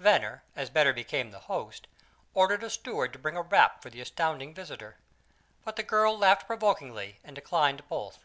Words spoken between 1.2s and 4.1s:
the host, ordered a steward to bring a wrap for the